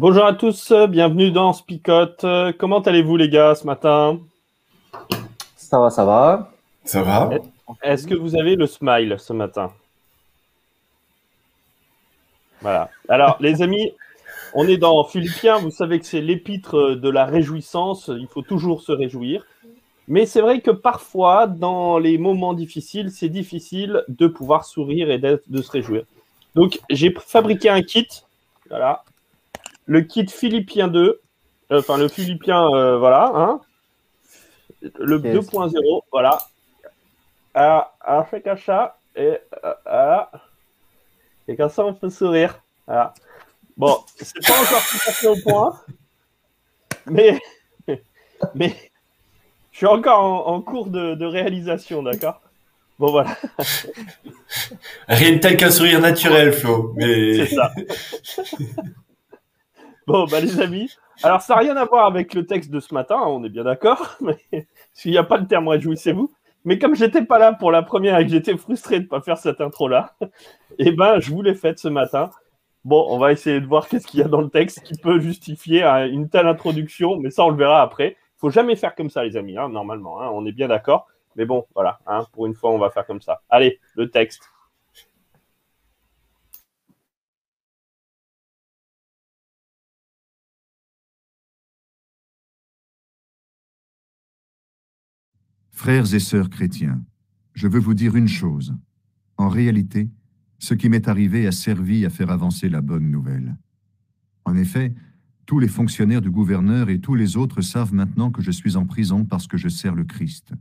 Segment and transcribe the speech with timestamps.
[0.00, 2.24] Bonjour à tous, bienvenue dans Spicote.
[2.58, 4.18] Comment allez-vous les gars ce matin?
[5.56, 6.52] Ça va, ça va.
[6.84, 7.28] Ça va?
[7.82, 9.70] Est-ce que vous avez le smile ce matin?
[12.62, 12.88] Voilà.
[13.10, 13.92] Alors les amis,
[14.54, 18.80] on est dans Philippiens, vous savez que c'est l'épître de la réjouissance, il faut toujours
[18.80, 19.44] se réjouir.
[20.08, 25.18] Mais c'est vrai que parfois, dans les moments difficiles, c'est difficile de pouvoir sourire et
[25.18, 26.04] de se réjouir.
[26.54, 28.08] Donc j'ai fabriqué un kit,
[28.70, 29.04] voilà,
[29.90, 31.20] le kit Philippien 2,
[31.72, 33.60] euh, enfin le Philippien, euh, voilà, hein,
[35.00, 36.38] le 2.0, voilà.
[37.54, 39.38] Ah, un fait chat et
[39.84, 40.30] voilà.
[41.48, 42.62] Et comme ça, on peut sourire.
[42.86, 43.14] Voilà.
[43.76, 45.80] Bon, c'est pas encore tout à fait au point,
[47.06, 47.40] mais,
[48.54, 48.72] mais
[49.72, 52.40] je suis encore en, cours de, de réalisation, d'accord?
[53.00, 53.36] Bon, voilà.
[55.08, 56.92] Rien de tel qu'un sourire naturel, Flo.
[56.94, 57.44] Mais...
[57.44, 57.72] C'est ça.
[60.06, 60.90] Bon, bah les amis,
[61.22, 63.48] alors ça n'a rien à voir avec le texte de ce matin, hein, on est
[63.48, 66.30] bien d'accord, mais s'il n'y a pas le terme réjouissez-vous.
[66.64, 69.20] Mais comme j'étais pas là pour la première et que j'étais frustré de ne pas
[69.20, 70.14] faire cette intro-là,
[70.78, 72.30] eh ben je vous l'ai faite ce matin.
[72.84, 75.20] Bon, on va essayer de voir qu'est-ce qu'il y a dans le texte qui peut
[75.20, 78.16] justifier hein, une telle introduction, mais ça on le verra après.
[78.36, 81.06] Il faut jamais faire comme ça, les amis, hein, normalement, on est bien d'accord.
[81.36, 81.98] Mais bon, voilà,
[82.32, 83.42] pour une fois, on va faire comme ça.
[83.50, 84.50] Allez, le texte.
[95.80, 97.02] Frères et sœurs chrétiens,
[97.54, 98.76] je veux vous dire une chose.
[99.38, 100.10] En réalité,
[100.58, 103.56] ce qui m'est arrivé a servi à faire avancer la bonne nouvelle.
[104.44, 104.94] En effet,
[105.46, 108.84] tous les fonctionnaires du gouverneur et tous les autres savent maintenant que je suis en
[108.84, 110.52] prison parce que je sers le Christ.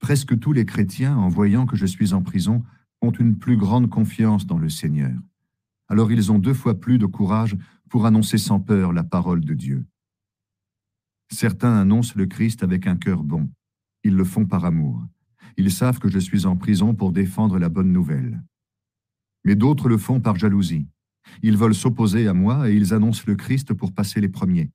[0.00, 2.62] Presque tous les chrétiens, en voyant que je suis en prison,
[3.00, 5.18] ont une plus grande confiance dans le Seigneur.
[5.88, 7.56] Alors ils ont deux fois plus de courage
[7.88, 9.86] pour annoncer sans peur la parole de Dieu.
[11.32, 13.48] Certains annoncent le Christ avec un cœur bon,
[14.06, 15.04] ils le font par amour.
[15.56, 18.42] Ils savent que je suis en prison pour défendre la bonne nouvelle.
[19.44, 20.86] Mais d'autres le font par jalousie.
[21.42, 24.70] Ils veulent s'opposer à moi et ils annoncent le Christ pour passer les premiers.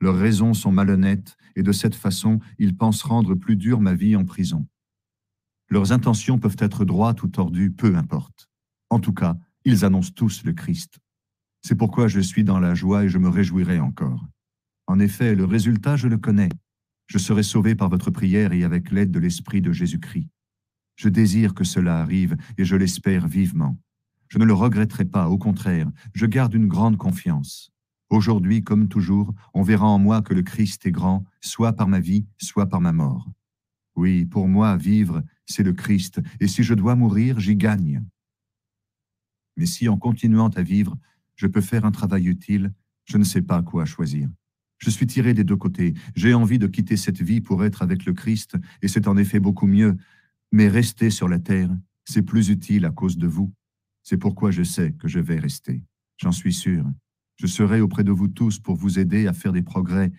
[0.00, 4.14] Leurs raisons sont malhonnêtes et de cette façon, ils pensent rendre plus dure ma vie
[4.14, 4.66] en prison.
[5.70, 8.48] Leurs intentions peuvent être droites ou tordues, peu importe.
[8.90, 10.98] En tout cas, ils annoncent tous le Christ.
[11.62, 14.24] C'est pourquoi je suis dans la joie et je me réjouirai encore.
[14.86, 16.48] En effet, le résultat, je le connais.
[17.08, 20.28] Je serai sauvé par votre prière et avec l'aide de l'Esprit de Jésus-Christ.
[20.94, 23.78] Je désire que cela arrive et je l'espère vivement.
[24.28, 27.72] Je ne le regretterai pas, au contraire, je garde une grande confiance.
[28.10, 32.00] Aujourd'hui, comme toujours, on verra en moi que le Christ est grand, soit par ma
[32.00, 33.26] vie, soit par ma mort.
[33.96, 38.04] Oui, pour moi, vivre, c'est le Christ, et si je dois mourir, j'y gagne.
[39.56, 40.96] Mais si en continuant à vivre,
[41.36, 42.72] je peux faire un travail utile,
[43.06, 44.28] je ne sais pas quoi choisir.
[44.78, 45.94] Je suis tiré des deux côtés.
[46.14, 49.40] J'ai envie de quitter cette vie pour être avec le Christ, et c'est en effet
[49.40, 49.96] beaucoup mieux.
[50.52, 51.70] Mais rester sur la terre,
[52.04, 53.52] c'est plus utile à cause de vous.
[54.02, 55.82] C'est pourquoi je sais que je vais rester.
[56.16, 56.84] J'en suis sûr.
[57.36, 60.10] Je serai auprès de vous tous pour vous aider à faire des progrès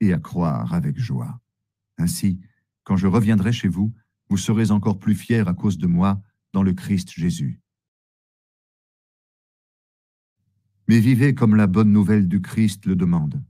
[0.00, 1.40] et à croire avec joie.
[1.98, 2.40] Ainsi,
[2.84, 3.92] quand je reviendrai chez vous,
[4.28, 6.20] vous serez encore plus fiers à cause de moi
[6.52, 7.60] dans le Christ Jésus.
[10.88, 13.42] Mais vivez comme la bonne nouvelle du Christ le demande.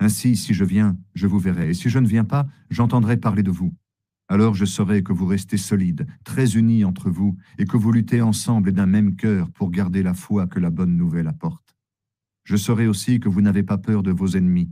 [0.00, 3.42] Ainsi, si je viens, je vous verrai, et si je ne viens pas, j'entendrai parler
[3.42, 3.74] de vous.
[4.28, 8.22] Alors je saurai que vous restez solides, très unis entre vous, et que vous luttez
[8.22, 11.76] ensemble et d'un même cœur pour garder la foi que la bonne nouvelle apporte.
[12.44, 14.70] Je saurai aussi que vous n'avez pas peur de vos ennemis.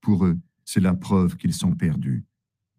[0.00, 2.24] Pour eux, c'est la preuve qu'ils sont perdus.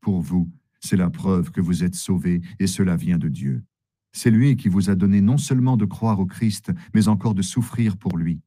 [0.01, 3.63] Pour vous, c'est la preuve que vous êtes sauvés, et cela vient de Dieu.
[4.11, 7.41] C'est lui qui vous a donné non seulement de croire au Christ, mais encore de
[7.41, 8.41] souffrir pour lui.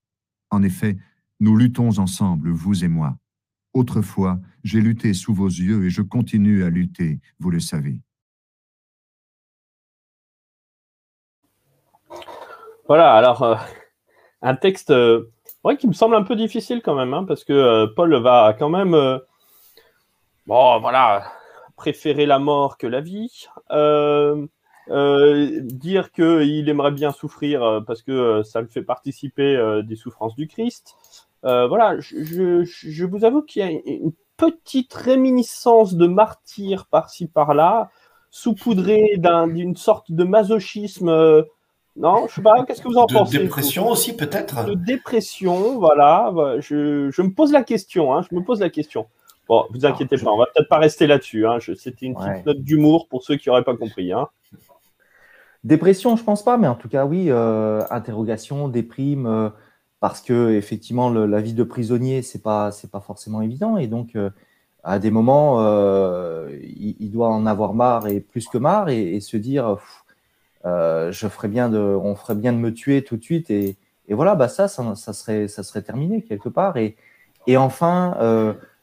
[0.51, 0.99] En effet,
[1.39, 3.17] nous luttons ensemble, vous et moi.
[3.73, 8.01] Autrefois, j'ai lutté sous vos yeux et je continue à lutter, vous le savez.
[12.89, 13.55] Voilà, alors, euh,
[14.43, 15.31] un texte euh,
[15.79, 18.69] qui me semble un peu difficile quand même, hein, parce que euh, Paul va quand
[18.69, 19.21] même,
[20.49, 21.23] bon, voilà,
[21.77, 23.47] préférer la mort que la vie.
[24.89, 30.97] Dire qu'il aimerait bien souffrir parce que ça le fait participer des souffrances du Christ.
[31.45, 36.87] Euh, voilà, je, je, je vous avoue qu'il y a une petite réminiscence de martyr
[36.87, 37.91] par-ci par-là,
[38.31, 41.09] saupoudrée d'un- d'une sorte de masochisme.
[41.09, 41.43] euh,
[41.97, 44.65] non, je sais pas, qu'est-ce que vous en De pensez dépression aussi, peut-être?
[44.65, 46.33] De dépression, voilà.
[46.61, 49.07] Je, je me pose la question, hein, je me pose la question.
[49.49, 51.47] Bon, vous inquiétez je- pas, on va peut-être pas rester là-dessus.
[51.47, 51.59] Hein.
[51.75, 52.43] C'était une petite Ouais.
[52.47, 54.13] note d'humour pour ceux qui n'auraient pas compris.
[54.13, 54.29] Hein.
[55.65, 59.51] Dépression, je pense pas, mais en tout cas, oui, euh, interrogation, déprime, euh,
[60.01, 64.17] parce que effectivement, la vie de prisonnier, c'est pas, c'est pas forcément évident, et donc
[64.17, 64.31] euh,
[64.83, 69.21] à des moments, euh, il, doit en avoir marre et plus que marre, et, et
[69.21, 69.77] se dire,
[70.65, 73.77] euh, je ferais bien de, on ferait bien de me tuer tout de suite, et,
[74.09, 76.97] et voilà, bah ça, ça, serait, ça serait terminé quelque part, et,
[77.47, 78.17] et enfin,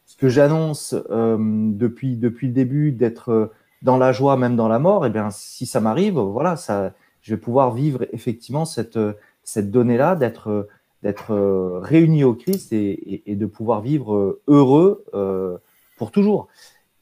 [0.06, 5.04] ce que j'annonce depuis, depuis le début d'être dans la joie, même dans la mort,
[5.04, 6.92] eh bien, si ça m'arrive, voilà, ça,
[7.22, 8.98] je vais pouvoir vivre effectivement cette,
[9.42, 10.68] cette donnée-là, d'être,
[11.02, 15.58] d'être euh, réuni au Christ et, de pouvoir vivre euh, heureux euh,
[15.96, 16.48] pour toujours.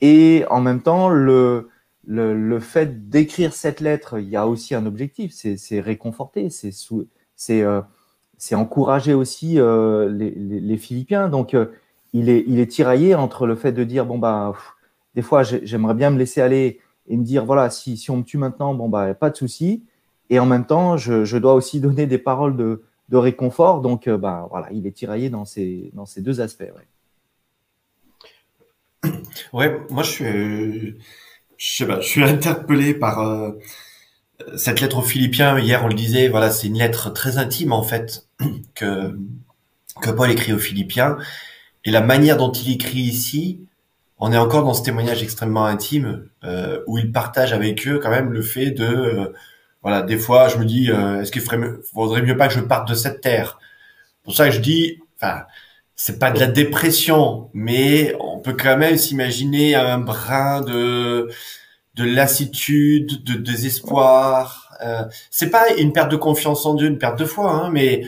[0.00, 1.70] Et en même temps, le,
[2.06, 6.70] le, fait d'écrire cette lettre, il y a aussi un objectif, c'est, réconforter, c'est,
[7.34, 11.28] c'est, encourager aussi les, Philippiens.
[11.30, 11.56] Donc,
[12.12, 14.52] il est, il est tiraillé entre le fait de dire, bon, bah,
[15.14, 18.18] des fois, j'ai- j'aimerais bien me laisser aller et me dire, voilà, si, si on
[18.18, 19.82] me tue maintenant, bon, bah, pas de souci.
[20.28, 23.80] Et en même temps, je, je dois aussi donner des paroles de, de réconfort.
[23.80, 26.64] Donc, euh, bah, voilà, il est tiraillé dans ces, dans ces deux aspects.
[29.52, 29.80] ouais.
[29.90, 30.98] Moi je suis, euh,
[31.56, 33.52] je sais pas, je suis interpellé par euh,
[34.56, 35.58] cette lettre aux Philippiens.
[35.58, 38.28] Hier, on le disait, voilà, c'est une lettre très intime en fait
[38.74, 39.16] que
[40.02, 41.16] que Paul écrit aux Philippiens.
[41.86, 43.60] Et la manière dont il écrit ici,
[44.18, 46.28] on est encore dans ce témoignage extrêmement intime
[46.86, 49.32] où il partage avec eux quand même le fait de,
[49.86, 52.88] voilà, des fois je me dis, euh, est-ce qu'il faudrait mieux pas que je parte
[52.88, 53.60] de cette terre?
[54.24, 55.44] Pour ça je dis, enfin,
[55.94, 61.28] c'est pas de la dépression, mais on peut quand même s'imaginer un brin de
[61.94, 64.72] de lassitude, de désespoir.
[64.82, 68.02] Euh, c'est pas une perte de confiance en Dieu, une perte de foi, hein, mais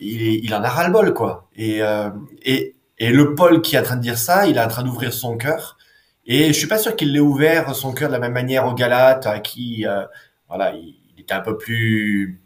[0.00, 1.48] il, il en a ras le bol, quoi.
[1.56, 2.10] Et, euh,
[2.42, 4.82] et et le Paul qui est en train de dire ça, il est en train
[4.82, 5.78] d'ouvrir son cœur.
[6.26, 8.74] Et je suis pas sûr qu'il l'ait ouvert son cœur de la même manière aux
[8.74, 10.04] Galates, à qui, euh,
[10.48, 12.40] voilà, il, il était un peu plus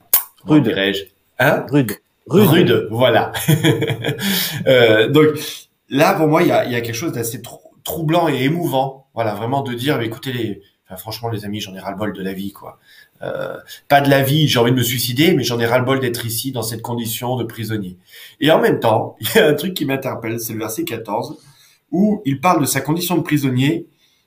[0.45, 0.65] Rude.
[0.65, 1.05] dirais-je,
[1.39, 1.65] hein?
[1.71, 1.93] Rude.
[2.27, 3.33] rude, voilà.
[4.67, 5.27] Euh, donc
[5.89, 8.43] là, pour moi, il y a, il y a quelque chose d'assez trou- troublant et
[8.45, 9.07] émouvant.
[9.15, 12.33] Voilà, vraiment de dire, écoutez, les, enfin, franchement, les amis, j'en ai ras-le-bol de la
[12.33, 12.79] vie, quoi.
[13.23, 13.57] Euh,
[13.89, 16.51] pas de la vie, j'ai envie de me suicider, mais j'en ai ras-le-bol d'être ici
[16.53, 17.97] dans cette condition de prisonnier.
[18.41, 21.39] Et en même temps, il y a un truc qui m'interpelle, c'est le verset 14,
[21.91, 23.87] où il parle de sa condition de prisonnier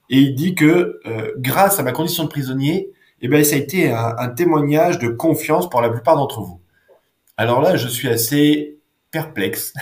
[0.10, 2.89] et il dit que euh, grâce à ma condition de prisonnier,
[3.21, 6.59] eh ben, ça a été un, témoignage de confiance pour la plupart d'entre vous.
[7.38, 8.79] Alors là, je suis assez
[9.12, 9.73] perplexe.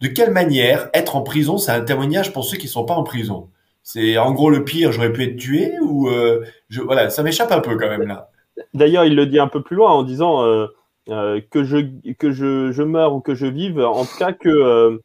[0.00, 3.02] De quelle manière être en prison, c'est un témoignage pour ceux qui sont pas en
[3.02, 3.50] prison?
[3.82, 6.44] C'est en gros le pire, j'aurais pu être tué ou euh,
[6.84, 8.30] voilà, ça m'échappe un peu quand même là.
[8.74, 10.66] D'ailleurs, il le dit un peu plus loin en disant euh,
[11.08, 11.78] euh, que, je,
[12.12, 15.00] que je, meure ou que je vive, en tout cas que,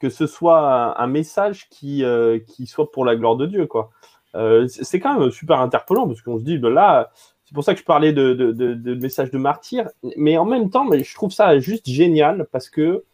[0.00, 2.04] que ce soit un, message qui,
[2.46, 3.66] qui soit pour la gloire de Dieu.
[3.66, 3.90] quoi.
[4.36, 7.10] Euh, c'est quand même super interpellant parce qu'on se dit, ben là,
[7.44, 10.44] c'est pour ça que je parlais de, de, de, de message de martyr, mais en
[10.44, 13.04] même temps, mais je trouve ça juste génial parce que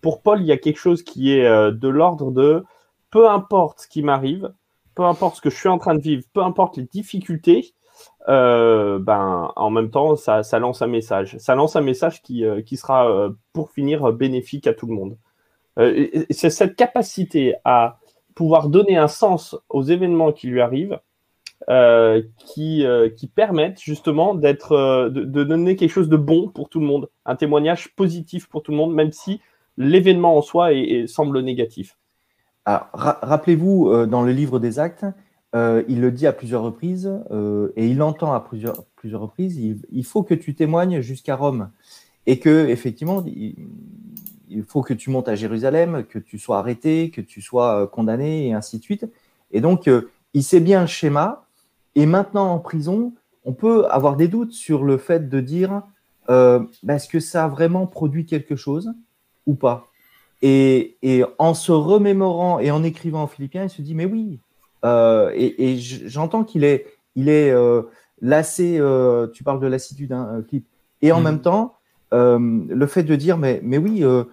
[0.00, 2.64] pour Paul, il y a quelque chose qui est euh, de l'ordre de
[3.10, 4.52] peu importe ce qui m'arrive,
[4.94, 7.74] peu importe ce que je suis en train de vivre, peu importe les difficultés,
[8.28, 11.36] euh, ben, en même temps, ça, lance un message.
[11.38, 15.16] Ça lance un message qui, qui sera, pour finir, bénéfique à tout le monde.
[16.30, 17.98] C'est cette capacité à
[18.34, 20.98] pouvoir donner un sens aux événements qui lui arrivent
[21.70, 26.68] euh, qui, euh, qui permettent justement d'être, euh, de, donner quelque chose de bon pour
[26.68, 29.40] tout le monde, un témoignage positif pour tout le monde, même si
[29.78, 30.68] l'événement en soi
[31.06, 31.96] semble négatif.
[32.66, 35.06] Alors, ra- rappelez-vous, dans le livre des Actes,
[35.54, 37.10] il le dit à plusieurs reprises
[37.76, 41.70] et il entend à plusieurs, plusieurs reprises il, il faut que tu témoignes jusqu'à Rome
[42.26, 43.54] et que effectivement il,
[44.48, 47.86] il faut que tu montes à Jérusalem, que tu sois arrêté, que tu sois euh,
[47.86, 49.06] condamné et ainsi de suite.
[49.50, 51.46] Et donc, euh, il sait bien le schéma.
[51.94, 55.82] Et maintenant, en prison, on peut avoir des doutes sur le fait de dire
[56.30, 58.92] euh, bah, est-ce que ça a vraiment produit quelque chose
[59.46, 59.88] ou pas?
[60.42, 64.40] Et, et en se remémorant et en écrivant en philippien, il se dit mais oui.
[64.84, 67.54] Euh, et j'entends qu'il est, il est
[68.20, 68.80] lassé.
[69.32, 70.66] tu parles de lassitude, hein, Clip.
[71.00, 71.24] Et en Mhm.
[71.24, 71.76] même temps,
[72.14, 74.24] le fait de dire mais, mais oui, euh,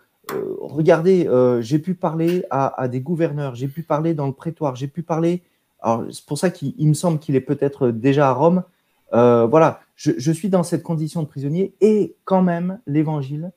[0.59, 1.27] regardez,
[1.61, 5.43] j'ai pu parler à, des gouverneurs, j'ai pu parler dans le prétoire, j'ai pu parler.
[5.81, 8.63] Alors, c'est pour ça qu'il me semble qu'il est peut-être déjà à Rome.
[9.11, 13.51] voilà, je, je, suis dans cette condition de prisonnier et quand même, l'évangile,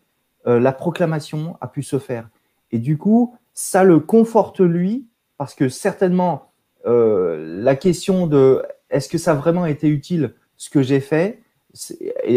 [0.47, 2.29] la proclamation a pu se faire.
[2.73, 6.51] Et du coup, ça le conforte lui, parce que certainement,
[6.85, 8.63] la question de
[8.95, 11.43] est-ce que ça a vraiment été utile ce que j'ai fait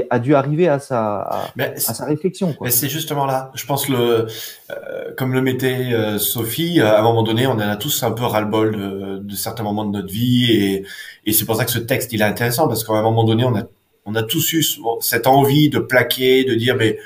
[0.10, 2.56] a dû arriver à sa, à, sa réflexion.
[2.62, 3.52] Mais c'est justement là.
[3.54, 4.28] Je pense le,
[4.72, 8.12] euh, comme le mettait euh, Sophie, à un moment donné, on en a tous un
[8.12, 10.86] peu ras-le-bol de, de, certains moments de notre vie, et,
[11.26, 13.44] et c'est pour ça que ce texte il est intéressant parce qu'à un moment donné,
[13.44, 13.64] on a,
[14.06, 14.66] on a tous eu
[15.02, 16.98] cette envie de plaquer, de dire mais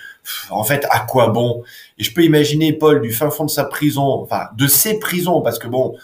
[0.49, 1.63] en fait à quoi bon?
[1.97, 5.41] Et je peux imaginer Paul du fin fond de sa prison, enfin de ses prisons,
[5.41, 5.95] parce que bon,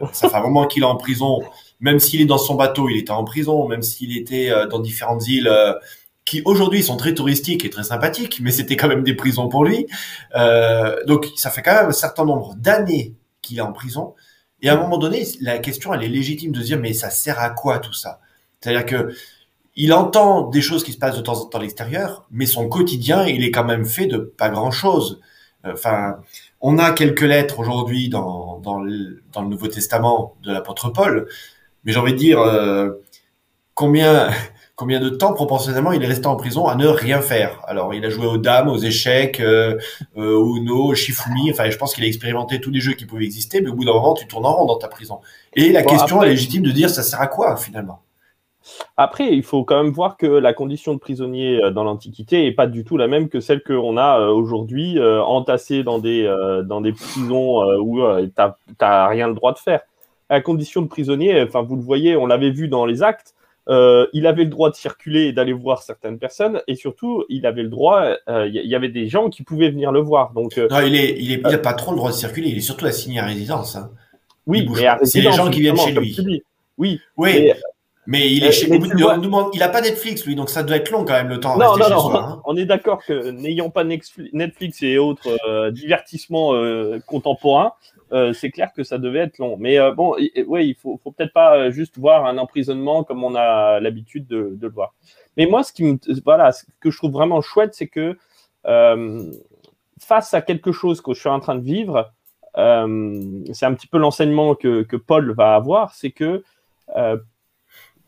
[0.00, 1.42] euh, ça fait un moment qu'il est en prison
[1.84, 4.78] même s'il est dans son bateau, il était en prison, même s'il était euh, dans
[4.78, 5.74] différentes îles euh,
[6.24, 9.66] qui aujourd'hui sont très touristiques et très sympathiques, mais c'était quand même des prisons pour
[9.66, 9.86] lui.
[10.34, 13.12] Euh, donc ça fait quand même un certain nombre d'années
[13.42, 14.14] qu'il est en prison.
[14.62, 17.10] Et à un moment donné, la question, elle est légitime de se dire, mais ça
[17.10, 18.18] sert à quoi tout ça?
[18.60, 19.14] C'est-à-dire que
[19.76, 22.66] il entend des choses qui se passent de temps en temps à l'extérieur, mais son
[22.66, 25.20] quotidien, il est quand même fait de pas grand-chose.
[25.66, 26.16] Enfin,
[26.62, 31.26] on a quelques lettres aujourd'hui dans, dans, le, dans le Nouveau Testament de l'apôtre Paul,
[31.84, 32.90] mais j'ai envie de dire, euh,
[33.74, 34.30] combien,
[34.76, 37.60] combien de temps proportionnellement il est resté en prison à ne rien faire?
[37.66, 39.78] Alors, il a joué aux dames, aux échecs, euh,
[40.16, 41.50] euh, au Shifumi.
[41.50, 43.84] Enfin, je pense qu'il a expérimenté tous les jeux qui pouvaient exister, mais au bout
[43.84, 45.20] d'un moment, tu tournes en rond dans ta prison.
[45.54, 48.00] Et la question est légitime de dire, ça sert à quoi finalement?
[48.96, 52.66] Après, il faut quand même voir que la condition de prisonnier dans l'Antiquité est pas
[52.66, 56.24] du tout la même que celle qu'on a aujourd'hui, entassé dans des,
[56.64, 58.32] dans des prisons où tu
[58.80, 59.82] n'as rien le droit de faire
[60.34, 63.34] à condition de prisonnier, enfin vous le voyez, on l'avait vu dans les actes,
[63.68, 67.46] euh, il avait le droit de circuler et d'aller voir certaines personnes, et surtout, il
[67.46, 70.32] avait le droit, il euh, y, avait des gens qui pouvaient venir le voir.
[70.32, 72.50] Donc, euh, non, il est, il est, il a pas trop le droit de circuler,
[72.50, 73.76] il est surtout assigné à résidence.
[73.76, 73.90] Hein.
[74.46, 76.42] Oui, mais c'est les gens qui viennent chez lui.
[76.76, 77.52] Oui, oui.
[78.06, 81.14] Mais, il est chez il a pas Netflix lui, donc ça doit être long quand
[81.14, 81.56] même le temps.
[81.56, 82.14] Non, non, non.
[82.14, 82.42] Hein.
[82.44, 86.52] On est d'accord que n'ayant pas Netflix et autres divertissements
[87.06, 87.72] contemporains,
[88.32, 89.56] c'est clair que ça devait être long.
[89.58, 90.14] Mais euh, bon,
[90.46, 94.26] oui, il faut, faut peut-être pas euh, juste voir un emprisonnement comme on a l'habitude
[94.26, 94.94] de, le voir.
[95.36, 98.16] Mais moi, ce qui voilà, ce que je trouve vraiment chouette, c'est que
[100.00, 102.12] face à quelque chose que je suis en train de vivre,
[102.54, 106.44] c'est un petit peu l'enseignement que, Paul va avoir, c'est que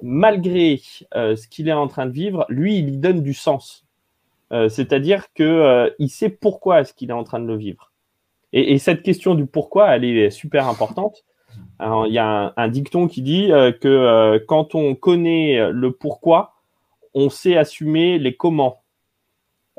[0.02, 0.80] malgré
[1.12, 3.84] ce qu'il est en train de vivre, lui, il y donne du sens.
[4.50, 7.92] C'est-à-dire qu'il il sait pourquoi est-ce qu'il est en train de le vivre.
[8.52, 11.24] Et, cette question du pourquoi, elle est super importante.
[11.80, 16.54] il y a un, dicton qui dit euh, que euh, quand on connaît le pourquoi,
[17.14, 18.82] on sait assumer les comment.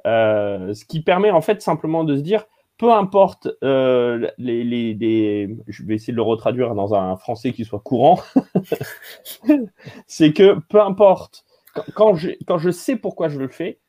[0.06, 2.46] Euh, ce qui permet en fait simplement de se dire,
[2.78, 7.80] peu importe les, les, je vais essayer de le retraduire dans un français qui soit
[7.80, 8.20] courant,
[10.08, 11.46] c'est que peu importe,
[11.96, 13.80] quand je, quand je sais pourquoi je le fais,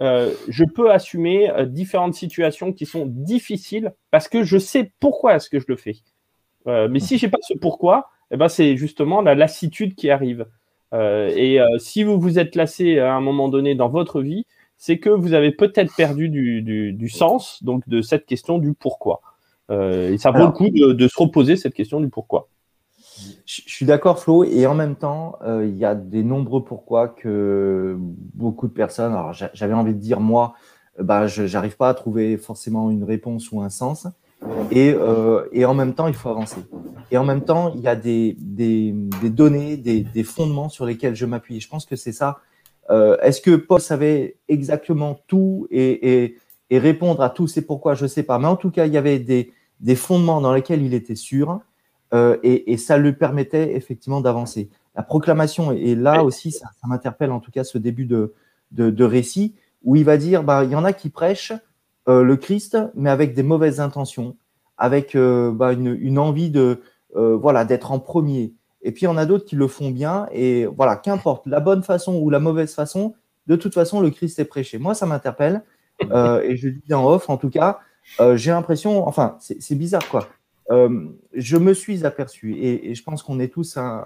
[0.00, 5.48] je peux assumer euh, différentes situations qui sont difficiles parce que je sais pourquoi est-ce
[5.48, 5.96] que je le fais.
[6.66, 10.46] Euh, mais si j'ai pas ce pourquoi, eh ben c'est justement la lassitude qui arrive.
[10.92, 14.46] et si vous vous êtes lassé à un moment donné dans votre vie,
[14.76, 19.20] c'est que vous avez peut-être perdu du, sens donc de cette question du pourquoi.
[19.70, 22.48] et ça vaut le coup de se reposer cette question du pourquoi.
[23.46, 27.08] Je suis d'accord, Flo, et en même temps, euh, il y a des nombreux pourquoi
[27.08, 30.54] que beaucoup de personnes, alors j'avais envie de dire, moi,
[30.98, 34.06] bah, je n'arrive pas à trouver forcément une réponse ou un sens,
[34.70, 36.60] et, euh, et, en même temps, il faut avancer.
[37.10, 38.92] Et en même temps, il y a des, des,
[39.30, 41.60] données, des, des, fondements sur lesquels je m'appuie.
[41.60, 42.40] Je pense que c'est ça.
[42.90, 46.36] Euh, Est-ce que Paul savait exactement tout et, et,
[46.68, 48.38] et répondre à tous ces pourquoi Je ne sais pas.
[48.38, 51.60] Mais en tout cas, il y avait des fondements dans lesquels il était sûr
[52.14, 54.70] euh, et, ça lui permettait effectivement d'avancer.
[54.94, 58.32] La proclamation, et là aussi, ça, m'interpelle en tout cas ce début de,
[58.70, 61.52] de, récit, où il va dire, bah, il y en a qui prêchent
[62.08, 64.36] euh, le Christ, mais avec des mauvaises intentions,
[64.78, 66.80] avec euh, bah, une, envie de
[67.14, 68.54] voilà d'être en premier.
[68.82, 71.60] Et puis il y en a d'autres qui le font bien, et voilà, qu'importe la
[71.60, 73.14] bonne façon ou la mauvaise façon,
[73.46, 74.78] de toute façon, le Christ est prêché.
[74.78, 75.62] Moi, ça m'interpelle,
[76.00, 77.78] et je dis en off, en tout cas,
[78.34, 80.28] j'ai l'impression, enfin, c'est bizarre quoi.
[80.70, 84.04] Euh, je me suis aperçu, et, je pense qu'on est tous hein,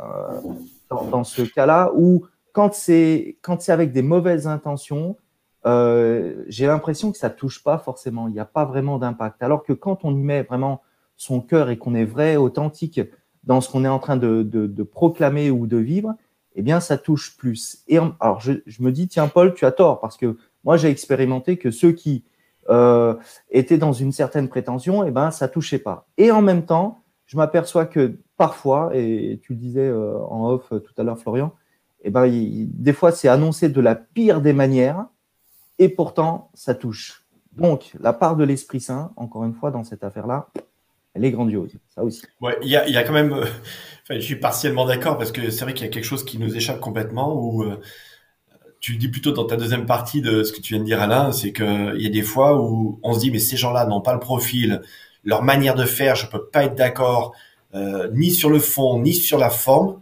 [0.91, 3.37] dans, ce cas-là, où quand c'est
[3.69, 5.17] avec des mauvaises intentions,
[5.67, 9.43] euh, j'ai l'impression que ça touche pas forcément, il n'y a pas vraiment d'impact.
[9.43, 10.83] Alors que quand on y met vraiment
[11.17, 13.00] son cœur et qu'on est vrai, authentique
[13.45, 16.15] dans ce qu'on est en train de, de, proclamer ou de vivre,
[16.55, 17.83] eh bien, ça touche plus.
[17.88, 20.88] Et alors, je, je, me dis, tiens, Paul, tu as tort, parce que moi, j'ai
[20.88, 22.25] expérimenté que ceux qui
[22.69, 23.15] euh,
[23.51, 26.07] était dans une certaine prétention, et eh ben ça touchait pas.
[26.17, 30.69] Et en même temps, je m'aperçois que parfois, et tu le disais euh, en off
[30.69, 31.55] tout à l'heure, Florian,
[32.01, 35.07] et eh ben des fois c'est annoncé de la pire des manières,
[35.79, 37.27] et pourtant ça touche.
[37.53, 40.49] Donc la part de l'Esprit Saint, encore une fois, dans cette affaire-là,
[41.15, 42.23] elle est grandiose, ça aussi.
[42.63, 43.47] Il y a, y a, quand même, euh,
[44.11, 46.55] je suis partiellement d'accord parce que c'est vrai qu'il y a quelque chose qui nous
[46.55, 47.35] échappe complètement
[48.81, 51.01] tu le dis plutôt dans ta deuxième partie de ce que tu viens de dire
[51.01, 54.01] Alain, c'est qu'il y a des fois où on se dit mais ces gens-là n'ont
[54.01, 54.83] pas le profil,
[55.25, 57.35] leur manière de faire, je peux pas être d'accord
[57.75, 60.01] euh, ni sur le fond ni sur la forme.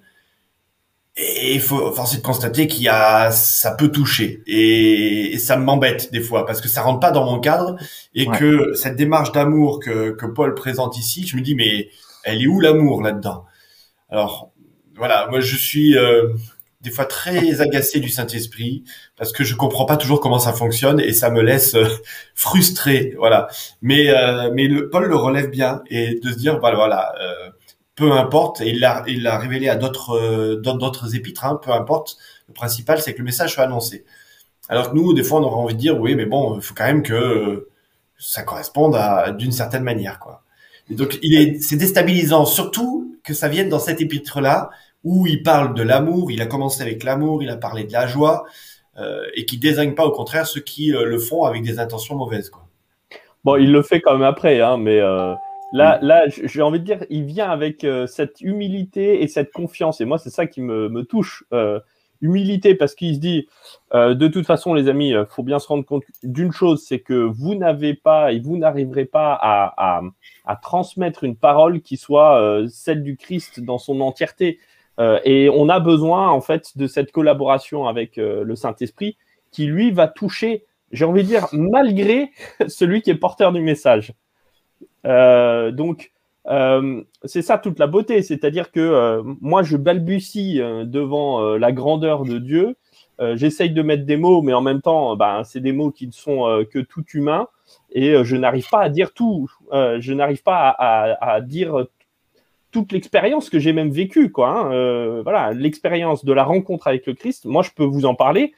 [1.19, 4.43] Et il faut forcer de constater qu'il y a, ça peut toucher.
[4.47, 7.77] Et, ça m'embête des fois parce que ça rentre pas dans mon cadre.
[8.15, 11.89] Et que cette démarche d'amour que, que Paul présente ici, je me dis mais
[12.25, 13.45] elle est où l'amour là-dedans?
[14.11, 14.51] Alors
[14.97, 16.35] voilà, moi je suis euh,
[16.87, 18.85] des fois très agacé du Saint-Esprit
[19.17, 21.89] parce que je comprends pas toujours comment ça fonctionne et ça me laisse euh,
[22.37, 23.49] frustré, voilà.
[23.83, 27.51] Mais euh, mais Paul le relève bien et de se dire bah, voilà, euh,
[27.97, 32.19] peu importe et il l'a il l'a révélé à d'autres d'autres épîtres, hein, peu importe.
[32.47, 34.05] Le principal c'est que le message soit annoncé.
[34.69, 36.75] Alors que nous des fois on aurait envie de dire oui mais bon il faut
[36.75, 37.69] quand même que
[38.17, 40.45] ça corresponde à d'une certaine manière quoi.
[40.91, 41.19] Donc
[41.61, 44.71] c'est déstabilisant surtout que ça vienne dans cet épître là
[45.07, 48.09] où il parle de l'amour, il a commencé avec l'amour, il a parlé de la
[48.09, 48.45] joie,
[48.99, 52.17] euh, et qui désigne pas au contraire ceux qui euh, le font avec des intentions
[52.17, 52.51] mauvaises.
[52.51, 52.67] Quoi.
[53.45, 55.33] Bon, il le fait quand même après, hein, mais euh,
[55.73, 60.05] là, là j'ai envie de dire, il vient avec cette humilité et cette confiance, et
[60.05, 61.45] moi, c'est ça qui me, me touche.
[62.23, 63.47] humilité parce qu'il se dit,
[63.93, 67.15] de toute façon, les amis, il faut bien se rendre compte d'une chose, c'est que
[67.15, 70.03] vous n'avez pas et vous n'arriverez pas à, à,
[70.47, 74.59] à, transmettre une parole qui soit celle du Christ dans son entièreté.
[74.99, 79.17] Euh, et on a besoin en fait de cette collaboration avec euh, le Saint-Esprit
[79.51, 82.31] qui lui va toucher, j'ai envie de dire, malgré
[82.69, 84.13] celui qui est porteur du message.
[85.05, 86.13] Euh, donc
[87.25, 92.77] c'est ça toute la beauté, c'est-à-dire que moi je balbutie devant la grandeur de Dieu.
[93.35, 96.13] J'essaye de mettre des mots, mais en même temps, ben, c'est des mots qui ne
[96.13, 97.49] sont que tout humains,
[97.91, 99.51] et je n'arrive pas à dire tout.
[99.73, 101.89] je n'arrive pas à, à dire
[102.77, 104.51] toute l'expérience que j'ai même vécue, quoi.
[104.51, 107.47] Hein, euh, voilà, l'expérience de la rencontre avec le Christ.
[107.47, 108.53] Moi, je peux vous en parler,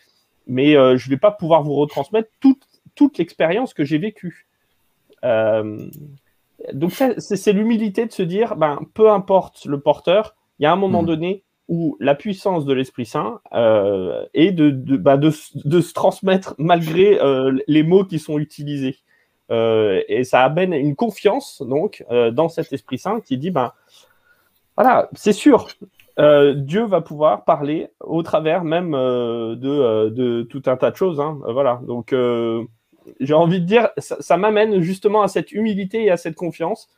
[0.48, 2.64] mais euh, je ne vais pas pouvoir vous retransmettre toute,
[2.96, 4.48] toute l'expérience que j'ai vécue.
[5.24, 5.86] Euh,
[6.72, 10.76] donc, c'est l'humilité de se dire, ben, peu importe le porteur, il y a un
[10.76, 11.06] moment mmh.
[11.06, 13.40] donné où la puissance de l'Esprit Saint
[14.34, 15.30] est de, bah, de,
[15.64, 17.20] de, se transmettre malgré
[17.68, 18.96] les mots qui sont utilisés.
[19.50, 23.72] et ça amène une confiance donc dans cet Esprit Saint qui dit ben
[24.78, 25.66] voilà, c'est sûr.
[26.20, 30.96] Euh, Dieu va pouvoir parler au travers même euh, euh, de, tout un tas de
[30.96, 31.18] choses.
[31.18, 31.36] Hein.
[31.48, 31.80] voilà.
[31.84, 32.14] Donc,
[33.18, 36.88] j'ai envie de dire, ça, m'amène justement à cette humilité et à cette confiance.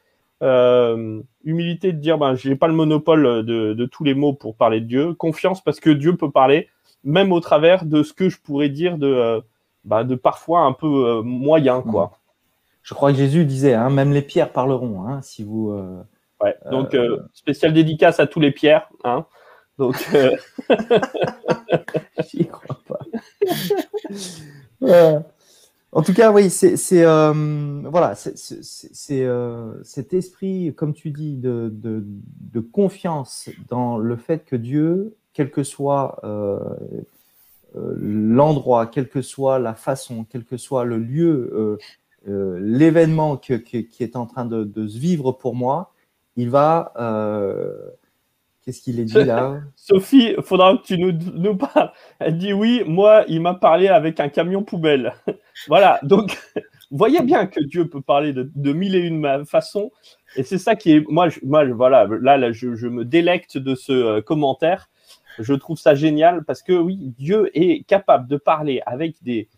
[0.42, 4.86] humilité de dire, ben, j'ai pas le monopole de, tous les mots pour parler de
[4.86, 5.14] Dieu.
[5.14, 6.68] Confiance parce que Dieu peut parler,
[7.02, 9.42] même au travers de ce que je pourrais dire de,
[9.86, 12.18] ben, parfois un peu moyen, quoi.
[12.82, 15.06] Je crois que Jésus disait, hein, même les pierres parleront.
[15.06, 15.72] Hein, si vous
[16.40, 16.57] Ouais.
[16.70, 18.88] Donc, euh, euh, spécial dédicace à tous les pierres.
[19.05, 19.26] Hein.
[19.79, 20.35] Donc, euh,
[22.29, 23.00] j'y crois pas.
[25.92, 28.37] En tout cas, oui, c'est voilà, c'est
[29.83, 35.50] cet esprit, comme tu dis, de, de, de, confiance dans le fait que Dieu, quel
[35.50, 36.20] que soit
[37.74, 41.79] l'endroit, quelle que soit la façon, quel que soit le lieu,
[42.26, 45.92] l'événement qui est en train de, de, se vivre pour moi,
[46.36, 46.92] il va.
[46.96, 47.90] Euh,
[48.64, 49.60] qu'est-ce qu'il est dit là?
[49.76, 51.92] Sophie, faudra que tu nous, nous, parles.
[52.18, 55.14] Elle dit oui, moi, il m'a parlé avec un camion poubelle.
[55.68, 56.38] voilà, donc
[56.90, 59.90] voyez bien que Dieu peut parler de, mille et une façons.
[60.36, 61.08] Et c'est ça qui est.
[61.08, 64.88] Moi, je, moi voilà, là, je, me délecte de ce euh, commentaire.
[65.38, 69.48] Je trouve ça génial parce que oui, Dieu est capable de parler avec des.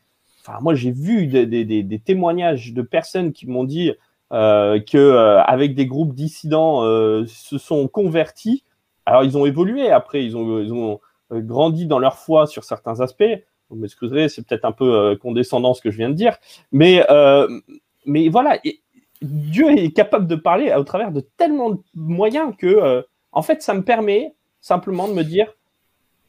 [0.40, 3.92] Enfin, moi, j'ai vu des témoignages de personnes qui m'ont dit
[4.32, 8.64] euh, que euh, avec des groupes dissidents euh, se sont convertis.
[9.04, 13.00] Alors ils ont évolué après, ils ont, ils ont grandi dans leur foi sur certains
[13.00, 13.24] aspects.
[13.68, 16.38] Vous m'excuserez, c'est peut-être un peu condescendant ce que je viens de dire,
[16.72, 17.04] mais
[18.04, 18.58] mais voilà,
[19.22, 23.72] Dieu est capable de parler au travers de tellement de moyens que, en fait, ça
[23.72, 25.52] me permet simplement de me dire,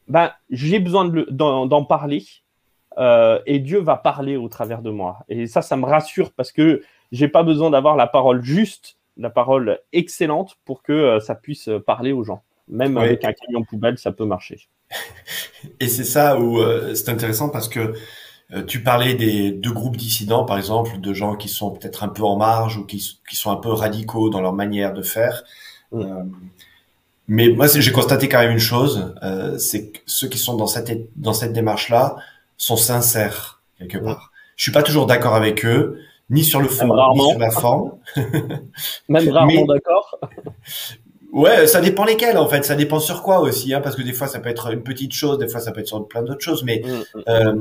[0.07, 2.23] ben, j'ai besoin d'en parler
[2.97, 5.19] et Dieu va parler au travers de moi.
[5.27, 6.81] Et ça, ça me rassure parce que
[7.13, 11.69] j'ai pas besoin d'avoir la parole juste, la parole excellente pour que euh, ça puisse
[11.69, 12.43] euh, parler aux gens.
[12.67, 14.67] Même avec un camion poubelle, ça peut marcher.
[15.79, 17.93] Et c'est ça où euh, c'est intéressant parce que
[18.51, 22.09] Euh, tu parlais des deux groupes dissidents, par exemple, de gens qui sont peut-être un
[22.09, 22.97] peu en marge ou qui,
[23.27, 25.43] qui, sont un peu radicaux dans leur manière de faire.
[25.93, 26.23] Euh,
[27.27, 29.15] mais moi, j'ai constaté quand même une chose,
[29.57, 32.17] c'est que ceux qui sont dans cette dans cette démarche-là
[32.57, 34.31] sont sincères quelque part.
[34.57, 35.97] Je suis pas toujours d'accord avec eux,
[36.33, 37.91] ni sur le fond, ni sur la forme.
[39.09, 40.19] Même rarement d'accord.
[41.31, 42.63] Ouais, ça dépend lesquels en fait.
[42.65, 45.13] Ça dépend sur quoi aussi, hein, parce que des fois ça peut être une petite
[45.13, 46.63] chose, des fois ça peut être sur plein d'autres choses.
[46.63, 47.23] Mais mm, mm.
[47.27, 47.55] euh,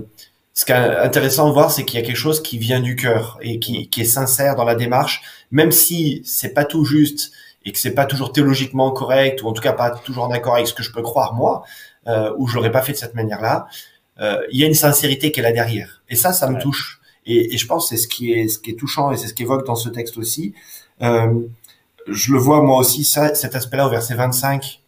[0.54, 2.96] ce qui est intéressant de voir, c'est qu'il y a quelque chose qui vient du
[2.96, 7.32] cœur et qui, qui est sincère dans la démarche, même si c'est pas tout juste
[7.64, 10.66] et que c'est pas toujours théologiquement correct ou en tout cas pas toujours d'accord avec
[10.66, 11.62] ce que je peux croire moi,
[12.08, 13.66] euh, ou je l'aurais pas fait de cette manière-là.
[14.20, 16.02] Euh, il y a une sincérité qui est là derrière.
[16.08, 17.00] Et ça, ça me touche.
[17.26, 19.34] Et, et, je pense c'est ce qui est ce qui est touchant et c'est ce
[19.34, 20.54] qu'évoque dans ce texte aussi.
[21.02, 21.32] Euh,
[22.08, 24.80] je le vois moi aussi ça, cet aspect-là au verset 25,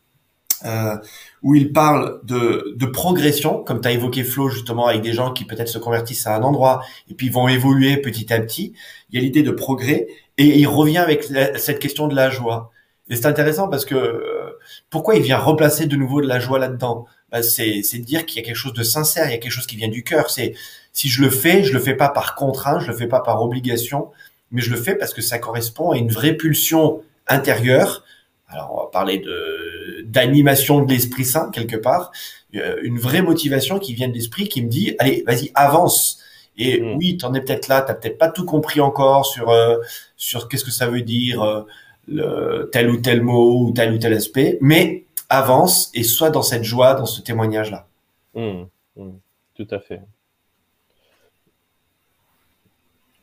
[0.64, 0.96] euh,
[1.42, 5.32] où il parle de, de progression, comme tu as évoqué Flo justement avec des gens
[5.32, 8.72] qui peut-être se convertissent à un endroit et puis vont évoluer petit à petit.
[9.10, 11.24] Il y a l'idée de progrès et il revient avec
[11.56, 12.70] cette question de la joie.
[13.10, 16.58] Et c'est intéressant parce que euh, pourquoi il vient replacer de nouveau de la joie
[16.58, 17.06] là-dedans?
[17.34, 19.52] Bah, C'est de dire qu'il y a quelque chose de sincère, il y a quelque
[19.52, 20.30] chose qui vient du cœur.
[20.30, 20.54] C'est
[20.92, 23.42] si je le fais, je le fais pas par contrainte, je le fais pas par
[23.42, 24.12] obligation,
[24.52, 28.04] mais je le fais parce que ça correspond à une vraie pulsion intérieure.
[28.46, 32.12] Alors, on va parler de d'animation de l'Esprit Saint quelque part,
[32.54, 36.20] euh, une vraie motivation qui vient de l'esprit, qui me dit allez, vas-y, avance.
[36.56, 36.96] Et mm.
[36.96, 39.78] oui, tu en es peut-être là, t'as peut-être pas tout compris encore sur euh,
[40.16, 41.62] sur qu'est-ce que ça veut dire euh,
[42.06, 46.42] le, tel ou tel mot ou tel ou tel aspect, mais avance et sois dans
[46.42, 47.86] cette joie, dans ce témoignage-là.
[48.34, 48.64] Mm.
[48.96, 49.10] Mm.
[49.54, 50.02] Tout à fait.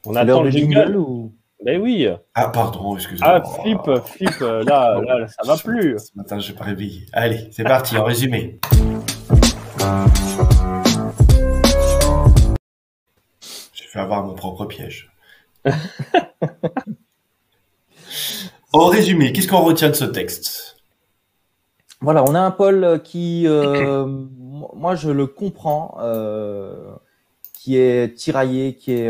[0.05, 1.33] On attend le jingle ou?
[1.63, 2.07] Ben oui.
[2.33, 3.43] Ah, pardon, excusez-moi.
[3.43, 5.99] Ah, flip, flip, là, là, ça va plus.
[6.05, 7.05] Ce matin, je vais pas réveiller.
[7.13, 8.59] Allez, c'est parti, en résumé.
[13.73, 15.11] J'ai fait avoir mon propre piège.
[18.73, 20.70] en résumé, qu'est-ce qu'on retient de ce texte?
[22.01, 24.05] Voilà, on a un Paul qui, euh,
[24.73, 26.91] moi, je le comprends, euh,
[27.53, 29.09] qui est tiraillé, qui est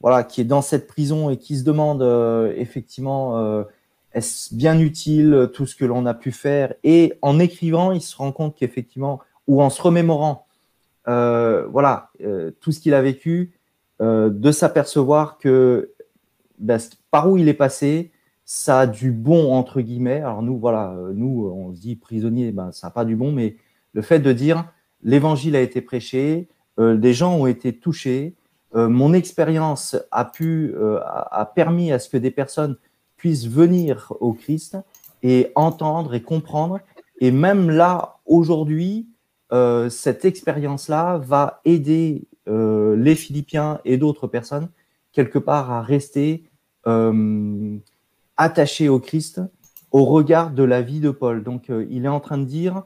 [0.00, 3.64] voilà, qui est dans cette prison et qui se demande euh, effectivement euh,
[4.12, 6.74] est-ce bien utile euh, tout ce que l'on a pu faire?
[6.84, 10.44] Et en écrivant, il se rend compte qu'effectivement ou en se remémorant
[11.06, 12.10] voilà
[12.60, 13.54] tout ce qu'il a vécu,
[13.98, 15.94] de s'apercevoir que
[16.58, 16.78] ben,
[17.10, 18.10] par où il est passé,
[18.50, 20.22] ça a du bon entre guillemets.
[20.22, 23.56] Alors nous voilà, nous on se dit prisonnier, ben ça n'a pas du bon, mais
[23.92, 24.64] le fait de dire
[25.02, 28.34] l'évangile a été prêché, des gens ont été touchés,
[28.74, 32.76] euh, mon expérience a pu euh, a, permis à ce que des personnes
[33.16, 34.78] puissent venir au Christ
[35.22, 36.80] et entendre et comprendre.
[37.20, 39.08] Et même là, aujourd'hui,
[39.52, 44.70] euh, cette expérience-là va aider les Philippiens et d'autres personnes
[45.12, 46.44] quelque part à rester
[48.38, 49.42] attachés au Christ
[49.92, 51.42] au regard de la vie de Paul.
[51.42, 52.84] Donc, il est en train de dire,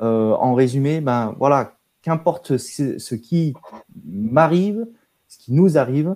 [0.00, 3.54] en résumé, ben voilà, qu'importe ce qui
[4.04, 4.86] m'arrive,
[5.28, 6.14] ce qui nous arrive.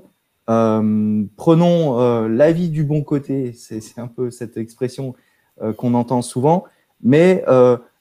[0.48, 5.14] Euh, prenons euh, la vie du bon côté, c'est un peu cette expression
[5.60, 6.64] euh, qu'on entend souvent,
[7.02, 7.44] mais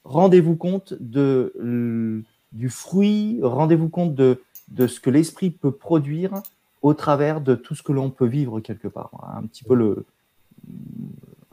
[0.04, 2.22] rendez-vous compte de,
[2.52, 6.34] du fruit, rendez-vous compte de, de ce que l'esprit peut produire
[6.82, 9.10] au travers de tout ce que l'on peut vivre quelque part.
[9.36, 10.04] Un petit peu le,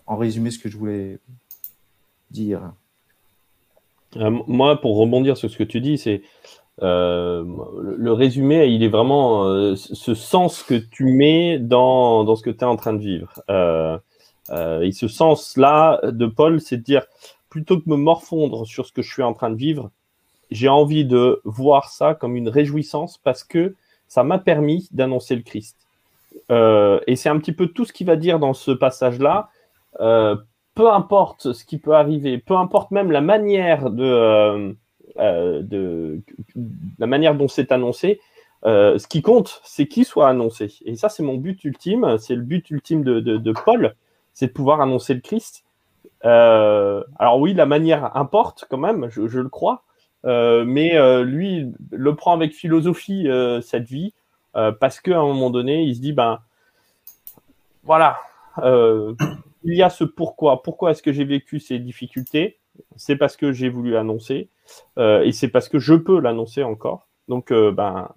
[0.06, 1.20] en résumé ce que je voulais
[2.32, 2.74] dire.
[4.16, 6.24] moi, pour rebondir sur ce que tu dis, c'est
[6.82, 7.44] euh,
[7.82, 12.50] le, résumé, il est vraiment euh, ce sens que tu mets dans, dans ce que
[12.50, 13.42] tu es en train de vivre.
[13.50, 13.98] Euh,
[14.82, 17.06] et ce sens-là de Paul, c'est de dire,
[17.50, 19.92] plutôt que me morfondre sur ce que je suis en train de vivre,
[20.52, 23.76] j'ai envie de voir ça comme une réjouissance parce que
[24.08, 25.78] ça m'a permis d'annoncer le Christ.
[26.50, 29.50] Et c'est un petit peu tout ce qu'il va dire dans ce passage-là.
[30.00, 34.76] peu importe ce qui peut arriver, peu importe même la manière de
[35.20, 36.18] euh,
[37.00, 38.20] la manière dont c'est annoncé.
[38.66, 40.74] Euh, ce qui compte, c'est qu'il soit annoncé.
[40.86, 42.18] Et ça, c'est mon but ultime.
[42.18, 43.96] C'est le but ultime de, Paul,
[44.34, 45.64] c'est de pouvoir annoncer le Christ.
[46.26, 49.84] Euh, alors oui, la manière importe quand même, je, le crois.
[50.24, 53.28] mais lui, le prend avec philosophie
[53.62, 54.14] cette vie,
[54.54, 56.40] parce qu'à un moment donné, il se dit, ben
[57.84, 58.20] voilà,
[59.64, 60.64] il y a ce pourquoi.
[60.64, 62.60] Pourquoi est-ce que j'ai vécu ces difficultés?
[62.96, 64.50] C'est parce que j'ai voulu annoncer.
[64.98, 67.08] Euh, et c'est parce que je peux l'annoncer encore.
[67.28, 68.10] Donc, euh, ben,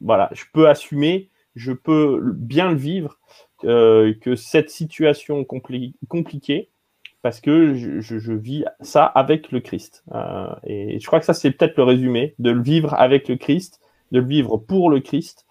[0.00, 3.18] voilà, je peux assumer, je peux bien le vivre,
[3.64, 6.70] euh, que cette situation compliquée,
[7.22, 10.04] parce que je, vis ça avec le Christ.
[10.64, 13.80] et je crois que ça, c'est peut-être le résumé, de le vivre avec le Christ
[14.10, 15.46] de le vivre pour le Christ,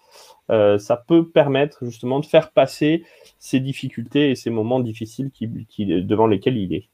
[0.50, 3.04] euh, ça peut permettre justement de faire passer
[3.38, 5.46] ces difficultés et ces moments difficiles qui,
[5.86, 6.88] devant lesquels il est.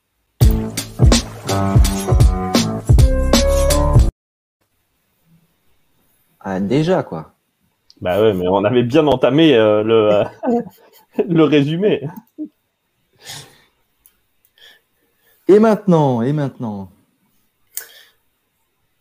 [6.40, 7.32] Ah, déjà, quoi.
[8.00, 10.22] Bah ouais, mais on avait bien entamé euh, le,
[11.28, 12.06] le résumé.
[15.48, 16.90] Et maintenant, et maintenant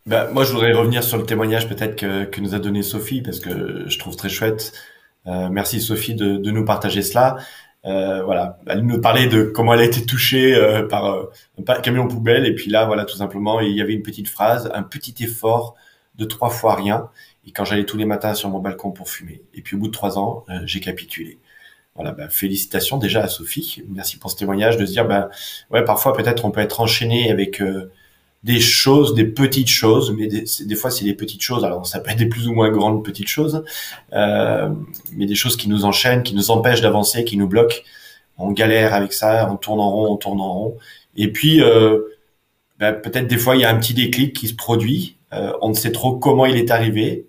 [0.06, 3.22] bah, moi, je voudrais revenir sur le témoignage peut-être que, que, nous a donné Sophie,
[3.22, 4.72] parce que je trouve très chouette.
[5.26, 7.36] Euh, merci Sophie de, de, nous partager cela.
[7.84, 11.30] Euh, voilà, elle nous parlait de comment elle a été touchée euh, par euh,
[11.68, 14.70] un camion poubelle, et puis là, voilà, tout simplement, il y avait une petite phrase,
[14.74, 15.74] un petit effort
[16.16, 17.10] de trois fois rien.
[17.46, 19.88] Et quand j'allais tous les matins sur mon balcon pour fumer, et puis au bout
[19.88, 21.38] de trois ans, euh, j'ai capitulé.
[21.96, 23.82] Voilà, bah, félicitations déjà à Sophie.
[23.88, 25.30] Merci pour ce témoignage de se dire, ben
[25.70, 27.62] ouais, parfois peut-être on peut être enchaîné avec
[28.46, 31.64] des choses, des petites choses, mais des, des fois c'est des petites choses.
[31.64, 33.64] Alors ça peut être des plus ou moins grandes petites choses,
[34.12, 34.68] euh,
[35.12, 37.78] mais des choses qui nous enchaînent, qui nous empêchent d'avancer, qui nous bloquent.
[38.38, 40.76] On galère avec ça, on tourne en rond, on tourne en rond.
[41.16, 42.02] Et puis euh,
[42.78, 45.16] ben, peut-être des fois il y a un petit déclic qui se produit.
[45.32, 47.26] Euh, on ne sait trop comment il est arrivé.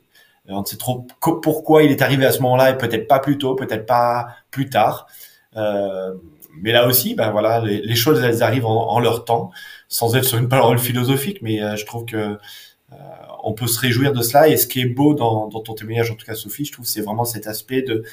[0.49, 3.17] Euh, on ne sait trop pourquoi il est arrivé à ce moment-là et peut-être pas
[3.17, 5.07] plus tôt, peut-être pas plus tard.
[5.55, 6.13] Euh,
[6.61, 9.51] mais là aussi, ben voilà, les, choses elles arrivent en, en leur temps
[9.89, 12.95] sans être sur une parole philosophique, mais euh, je trouve que euh,
[13.43, 14.47] on peut se réjouir de cela.
[14.47, 16.85] Et ce qui est beau dans, dans ton témoignage, en tout cas Sophie, je trouve,
[16.85, 18.03] c'est vraiment cet aspect de,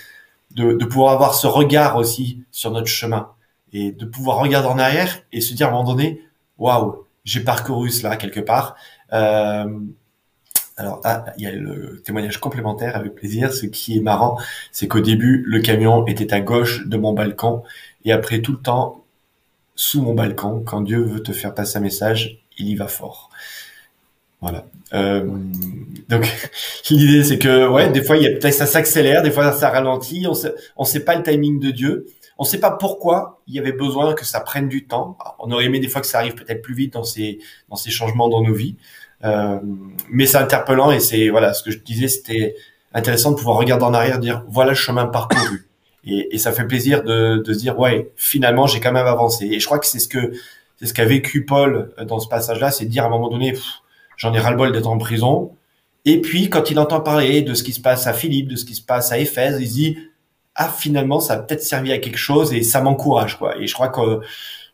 [0.53, 3.31] de, de pouvoir avoir ce regard aussi sur notre chemin
[3.73, 6.23] et de pouvoir regarder en arrière et se dire à un moment donné,
[6.59, 8.77] waouh, j'ai parcouru cela quelque part.
[9.13, 9.81] Euh,
[10.77, 13.53] alors, ah, il y a le témoignage complémentaire avec plaisir.
[13.53, 14.39] Ce qui est marrant,
[14.73, 17.63] c'est qu'au début, le camion était à gauche de mon balcon
[18.05, 19.04] et après tout le temps,
[19.75, 23.31] sous mon balcon, quand Dieu veut te faire passer un message, il y va fort.
[24.41, 24.67] Voilà.
[24.93, 25.25] Euh,
[26.09, 26.31] donc
[26.91, 30.27] l'idée c'est que ouais, des fois a ça s'accélère, des fois ça ralentit.
[30.29, 32.07] On sait, sait pas le timing de Dieu.
[32.37, 35.17] On sait pas pourquoi il y avait besoin que ça prenne du temps.
[35.39, 37.41] On aurait aimé des fois que ça arrive peut-être plus vite dans ces
[37.91, 38.77] changements dans nos vies.
[39.25, 39.59] Euh,
[40.11, 42.55] mais c'est interpellant et c'est voilà ce que je disais, c'était
[42.93, 45.67] intéressant de pouvoir regarder en arrière, dire voilà le chemin parcouru.
[46.07, 49.47] Et, et, ça fait plaisir de, de se dire ouais finalement j'ai quand même avancé.
[49.47, 50.33] Et je crois que c'est ce que
[50.77, 53.29] c'est ce qu'a vécu Paul euh, dans ce passage-là c'est de dire à un moment
[53.29, 53.55] donné
[54.17, 55.53] j'en ai ras-le-bol d'être en prison.
[56.05, 58.64] Et puis quand il entend parler de ce qui se passe à Philippe de ce
[58.64, 59.99] qui se passe à Éphèse il se dit
[60.55, 63.57] ah finalement ça a peut-être servi à quelque chose et ça m'encourage quoi.
[63.59, 64.21] Et je crois que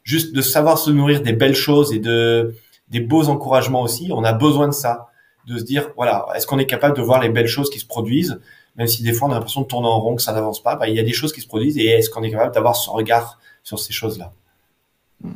[0.03, 2.55] juste de savoir se nourrir des belles choses et de
[2.89, 5.07] des beaux encouragements aussi on a besoin de ça.
[5.47, 7.87] De se dire voilà est-ce qu'on est capable de voir les belles choses qui se
[7.87, 8.41] produisent
[8.81, 10.75] même si des fois on a l'impression de tourner en rond, que ça n'avance pas,
[10.75, 12.77] bah, il y a des choses qui se produisent et est-ce qu'on est capable d'avoir
[12.77, 14.33] ce regard sur ces choses-là?
[15.23, 15.33] Hmm.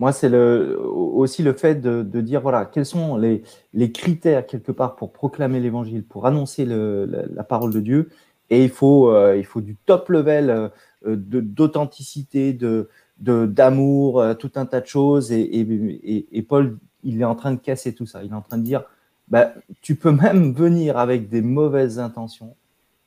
[0.00, 3.44] Moi, c'est aussi le fait de, dire, voilà, quels sont les,
[3.92, 8.08] critères quelque part pour proclamer l'évangile, pour annoncer la, parole de Dieu.
[8.50, 12.88] Et il faut, euh, il faut du top level euh, d'authenticité, de,
[13.20, 15.30] d'amour, euh, tout un tas de choses.
[15.30, 18.24] Et, Paul, il est en train de casser tout ça.
[18.24, 18.82] Il est en train de dire,
[19.28, 22.54] bah, tu peux même venir avec des mauvaises intentions.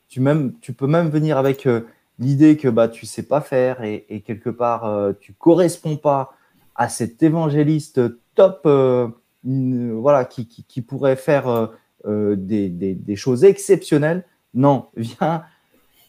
[0.08, 1.82] Tu, même, tu peux même venir avec euh,
[2.17, 6.34] l'idée que bah, tu sais pas faire et, quelque part, euh, tu corresponds pas
[6.75, 8.01] à cet évangéliste
[8.36, 9.08] top euh,
[9.43, 11.69] voilà, qui, pourrait faire
[12.05, 14.25] des, des, choses exceptionnelles.
[14.53, 15.43] Non, viens,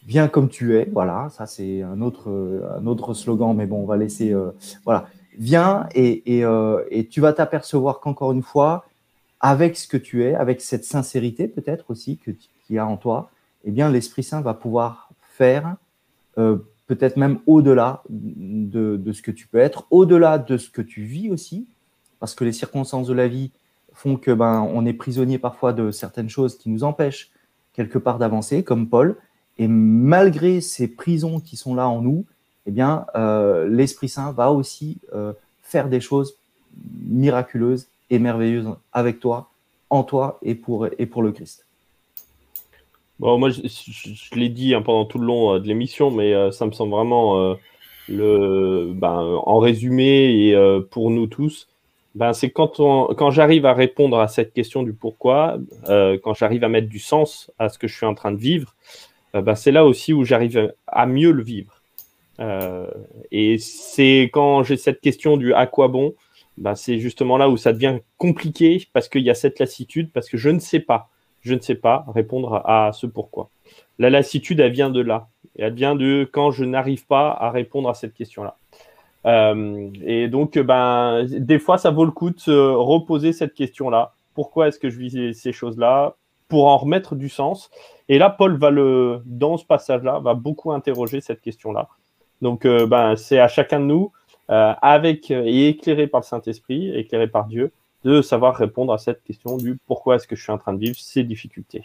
[0.05, 0.89] viens comme tu es.
[0.91, 2.29] Voilà, ça c'est un autre,
[2.77, 4.35] un autre slogan, mais bon, on va laisser.
[4.83, 5.05] voilà,
[5.37, 8.85] viens et, et tu vas t'apercevoir qu'encore une fois,
[9.41, 12.37] avec ce que tu es, avec cette sincérité peut-être aussi qu'il
[12.69, 13.31] y a en toi,
[13.65, 15.75] eh bien l'Esprit Saint va pouvoir faire
[16.37, 20.81] euh, peut-être même au-delà de, de, ce que tu peux être, au-delà de ce que
[20.81, 21.67] tu vis aussi,
[22.19, 23.51] parce que les circonstances de la vie
[23.93, 27.31] font que ben on est prisonnier parfois de certaines choses qui nous empêchent
[27.73, 29.15] quelque part d'avancer, comme Paul.
[29.57, 32.25] Et malgré ces prisons qui sont là en nous,
[32.65, 36.35] eh bien euh, l'Esprit Saint va aussi euh, faire des choses
[37.05, 39.49] miraculeuses et merveilleuse avec toi,
[39.89, 41.65] en toi et pour, et pour le Christ.
[43.19, 46.49] Bon, moi, je, l'ai dit hein, pendant tout le long euh, de l'émission, mais euh,
[46.49, 47.53] ça me semble vraiment euh,
[48.09, 51.69] le, ben, en résumé et pour nous tous,
[52.15, 52.77] ben, c'est quand,
[53.15, 57.51] quand j'arrive à répondre à cette question du pourquoi, quand j'arrive à mettre du sens
[57.59, 58.75] à ce que je suis en train de vivre,
[59.33, 61.81] ben, c'est là aussi où j'arrive à mieux le vivre.
[63.31, 66.15] et c'est quand j'ai cette question du à quoi bon,
[66.57, 70.29] bah, c'est justement là où ça devient compliqué parce qu'il y a cette lassitude, parce
[70.29, 71.09] que je ne sais pas,
[71.41, 73.49] je ne sais pas répondre à, ce pourquoi.
[73.99, 75.27] La lassitude, elle vient de là.
[75.57, 78.57] elle vient de quand je n'arrive pas à répondre à cette question-là.
[79.25, 84.13] Euh, et donc, ben, des fois, ça vaut le coup de se reposer cette question-là.
[84.33, 86.15] Pourquoi est-ce que je vis ces choses-là
[86.47, 87.69] pour en remettre du sens?
[88.09, 91.89] Et là, Paul va le, dans ce passage-là, va beaucoup interroger cette question-là.
[92.41, 94.11] Donc, euh, ben, c'est à chacun de nous,
[94.51, 97.71] euh, avec et éclairé par le Saint-Esprit, éclairé par Dieu,
[98.03, 100.79] de savoir répondre à cette question du pourquoi est-ce que je suis en train de
[100.79, 101.83] vivre ces difficultés.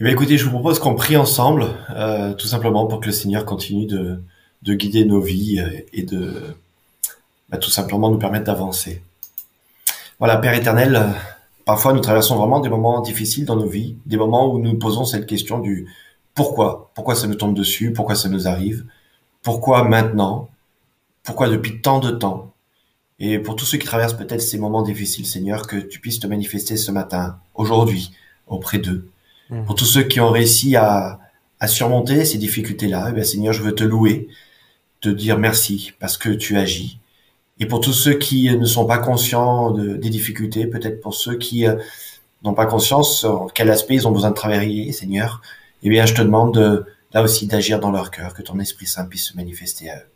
[0.00, 3.12] Eh bien, écoutez, je vous propose qu'on prie ensemble, euh, tout simplement pour que le
[3.12, 4.20] Seigneur continue de,
[4.62, 6.34] de guider nos vies et de
[7.48, 9.02] bah, tout simplement nous permettre d'avancer.
[10.18, 11.14] Voilà, Père éternel,
[11.64, 15.04] parfois nous traversons vraiment des moments difficiles dans nos vies, des moments où nous posons
[15.04, 15.88] cette question du
[16.34, 18.84] pourquoi, pourquoi ça nous tombe dessus, pourquoi ça nous arrive,
[19.44, 20.50] pourquoi maintenant,
[21.22, 22.52] pourquoi depuis tant de temps.
[23.20, 26.26] Et pour tous ceux qui traversent peut-être ces moments difficiles, Seigneur, que tu puisses te
[26.26, 28.10] manifester ce matin, aujourd'hui,
[28.48, 29.08] auprès d'eux.
[29.50, 29.64] Mmh.
[29.66, 31.20] Pour tous ceux qui ont réussi à,
[31.60, 34.28] à surmonter ces difficultés-là, eh Seigneur, je veux te louer,
[35.00, 36.98] te dire merci parce que tu agis.
[37.60, 41.36] Et pour tous ceux qui ne sont pas conscients de, des difficultés, peut-être pour ceux
[41.36, 41.76] qui euh,
[42.42, 45.40] n'ont pas conscience sur quel aspect ils ont besoin de travailler, Seigneur,
[45.82, 48.86] eh bien, je te demande de, là aussi d'agir dans leur cœur, que ton Esprit
[48.86, 50.08] Saint puisse se manifester à eux.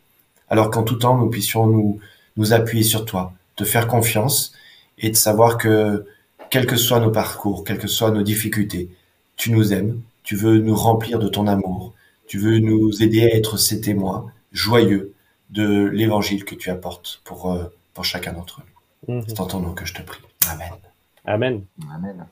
[0.49, 1.99] Alors qu'en tout temps, nous puissions nous,
[2.37, 4.53] nous appuyer sur toi, te faire confiance
[4.97, 6.05] et de savoir que,
[6.49, 8.89] quels que soient nos parcours, quelles que soient nos difficultés,
[9.37, 11.93] tu nous aimes, tu veux nous remplir de ton amour,
[12.27, 15.13] tu veux nous aider à être ces témoins joyeux
[15.49, 18.61] de l'évangile que tu apportes pour, euh, pour chacun d'entre
[19.07, 19.15] nous.
[19.15, 19.23] Mhm.
[19.27, 20.21] C'est en ton nom que je te prie.
[20.47, 20.71] Amen.
[21.25, 21.65] Amen.
[21.93, 22.27] Amen.